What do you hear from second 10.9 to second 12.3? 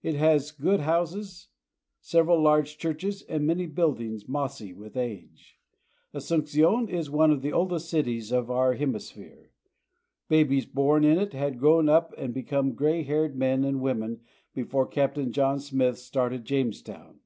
in it had grown up